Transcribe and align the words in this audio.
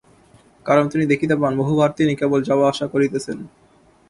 কারণ 0.65 0.85
তিনি 0.89 1.05
দেখিতে 1.05 1.35
পান, 1.35 1.51
বহুবার 1.57 1.89
তিনি 1.91 2.13
কেবল 2.15 2.39
যাওয়া-আসা 2.43 2.85
করিতেছেন। 2.87 3.37